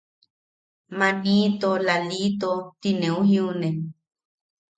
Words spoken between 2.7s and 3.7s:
ti neu jiune.